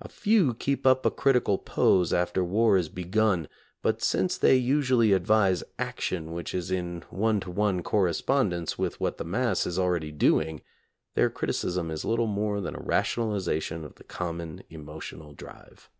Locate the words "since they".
4.00-4.54